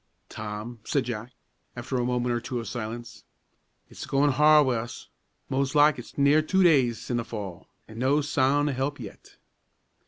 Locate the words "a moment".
1.97-2.33